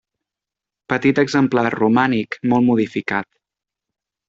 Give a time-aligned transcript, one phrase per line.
[0.93, 3.31] Petit exemplar romànic molt modificat.